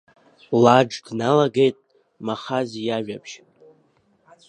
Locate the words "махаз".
2.25-2.69